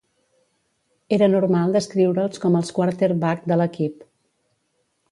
[1.17, 4.07] Era normal descriure'ls com els "quarterback" de l'equip.